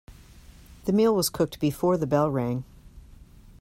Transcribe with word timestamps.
The 0.85 0.93
meal 0.93 1.13
was 1.15 1.29
cooked 1.29 1.59
before 1.59 1.95
the 1.95 2.07
bell 2.07 2.27
rang. 2.31 2.63